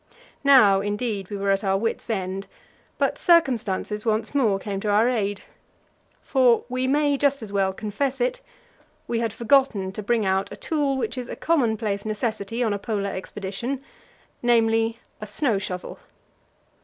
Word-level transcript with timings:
Now, 0.43 0.79
indeed, 0.81 1.29
we 1.29 1.37
were 1.37 1.51
at 1.51 1.63
our 1.63 1.77
wits' 1.77 2.09
end, 2.09 2.47
but 2.97 3.19
circumstances 3.19 4.03
once 4.03 4.33
more 4.33 4.57
came 4.57 4.79
to 4.79 4.89
our 4.89 5.07
aid. 5.07 5.43
For 6.23 6.65
we 6.69 6.87
may 6.87 7.19
just 7.19 7.43
as 7.43 7.53
well 7.53 7.71
confess 7.71 8.19
it: 8.19 8.41
we 9.07 9.19
had 9.19 9.31
forgotten 9.31 9.91
to 9.91 10.01
bring 10.01 10.25
out 10.25 10.51
a 10.51 10.57
tool 10.57 10.97
which 10.97 11.19
is 11.19 11.29
a 11.29 11.35
commonplace 11.35 12.03
necessity 12.03 12.63
on 12.63 12.73
a 12.73 12.79
Polar 12.79 13.11
expedition 13.11 13.79
namely, 14.41 14.97
a 15.21 15.27
snow 15.27 15.59
shovel. 15.59 15.99